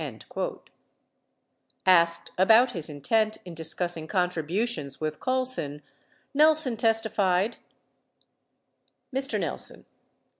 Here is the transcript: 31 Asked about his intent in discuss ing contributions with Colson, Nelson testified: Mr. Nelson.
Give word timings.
31 0.03 0.57
Asked 1.85 2.31
about 2.35 2.71
his 2.71 2.89
intent 2.89 3.37
in 3.45 3.53
discuss 3.53 3.95
ing 3.95 4.07
contributions 4.07 4.99
with 4.99 5.19
Colson, 5.19 5.83
Nelson 6.33 6.75
testified: 6.75 7.57
Mr. 9.13 9.39
Nelson. 9.39 9.85